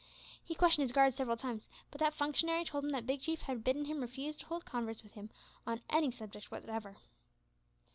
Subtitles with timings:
[0.43, 3.63] He questioned his guard several times, but that functionary told him that Big Chief had
[3.63, 5.29] bidden him refuse to hold converse with him
[5.67, 6.97] on any subject whatever.